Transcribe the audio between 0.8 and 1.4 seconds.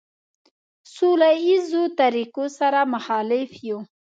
سوله